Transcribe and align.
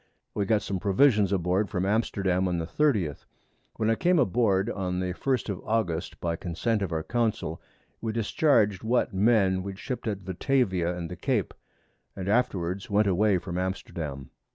We 0.33 0.47
got 0.47 0.63
some 0.63 0.79
Provisions 0.79 1.31
aboard 1.31 1.69
from 1.69 1.85
Amsterdam 1.85 2.47
on 2.47 2.57
the 2.57 2.65
30th. 2.65 3.25
When 3.75 3.91
I 3.91 3.93
came 3.93 4.17
aboard, 4.17 4.67
on 4.67 4.99
the 4.99 5.13
1st 5.13 5.47
of 5.49 5.61
August, 5.63 6.19
by 6.19 6.35
Consent 6.37 6.81
of 6.81 6.91
our 6.91 7.03
Council, 7.03 7.61
we 8.01 8.11
discharg'd 8.11 8.81
what 8.83 9.13
Men 9.13 9.61
we 9.61 9.75
ship't 9.75 10.07
at 10.07 10.25
Batavia 10.25 10.97
and 10.97 11.07
the 11.11 11.15
Cape, 11.15 11.53
and 12.15 12.27
afterwards 12.27 12.89
went 12.89 13.05
away 13.05 13.37
from 13.37 13.59
Amsterdam. 13.59 14.31